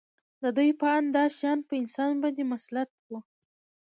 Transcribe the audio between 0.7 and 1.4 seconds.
په اند دا